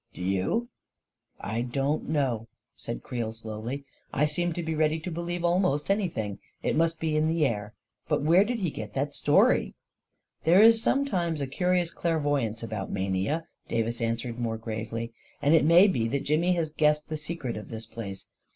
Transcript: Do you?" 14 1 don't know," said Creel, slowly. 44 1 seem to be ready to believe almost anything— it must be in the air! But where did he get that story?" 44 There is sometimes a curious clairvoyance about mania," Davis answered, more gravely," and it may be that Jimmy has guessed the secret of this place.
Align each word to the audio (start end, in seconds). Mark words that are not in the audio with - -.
Do 0.15 0.23
you?" 0.23 0.69
14 1.41 1.61
1 1.65 1.69
don't 1.69 2.09
know," 2.09 2.47
said 2.75 3.03
Creel, 3.03 3.31
slowly. 3.33 3.85
44 4.09 4.19
1 4.21 4.27
seem 4.29 4.53
to 4.53 4.63
be 4.63 4.73
ready 4.73 4.99
to 4.99 5.11
believe 5.11 5.45
almost 5.45 5.91
anything— 5.91 6.39
it 6.63 6.75
must 6.75 6.99
be 6.99 7.15
in 7.15 7.27
the 7.27 7.45
air! 7.45 7.75
But 8.07 8.23
where 8.23 8.43
did 8.43 8.57
he 8.57 8.71
get 8.71 8.95
that 8.95 9.13
story?" 9.13 9.75
44 10.43 10.45
There 10.55 10.63
is 10.63 10.81
sometimes 10.81 11.39
a 11.39 11.45
curious 11.45 11.91
clairvoyance 11.91 12.63
about 12.63 12.89
mania," 12.91 13.45
Davis 13.67 14.01
answered, 14.01 14.39
more 14.39 14.57
gravely," 14.57 15.13
and 15.39 15.53
it 15.53 15.63
may 15.65 15.85
be 15.85 16.07
that 16.07 16.23
Jimmy 16.25 16.53
has 16.53 16.71
guessed 16.71 17.07
the 17.09 17.15
secret 17.17 17.55
of 17.55 17.69
this 17.69 17.85
place. 17.85 18.27